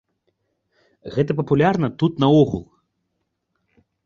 Гэта 1.15 1.31
папулярна 1.41 1.87
тут 2.01 2.13
наогул. 2.25 2.65